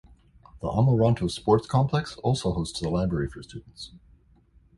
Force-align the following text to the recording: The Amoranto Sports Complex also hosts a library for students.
The 0.61 0.67
Amoranto 0.67 1.29
Sports 1.29 1.67
Complex 1.67 2.15
also 2.23 2.53
hosts 2.53 2.81
a 2.81 2.89
library 2.89 3.27
for 3.27 3.43
students. 3.43 3.91